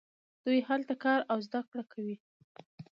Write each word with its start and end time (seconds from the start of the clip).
دوی 0.45 0.59
هلته 0.69 0.93
کار 1.03 1.19
او 1.31 1.37
زده 1.47 1.61
کړه 1.69 1.83
کوي. 1.91 2.15